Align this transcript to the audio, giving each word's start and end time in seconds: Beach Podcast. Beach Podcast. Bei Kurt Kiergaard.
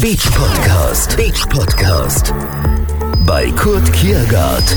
Beach 0.00 0.30
Podcast. 0.30 1.16
Beach 1.16 1.48
Podcast. 1.48 2.32
Bei 3.24 3.50
Kurt 3.52 3.90
Kiergaard. 3.92 4.76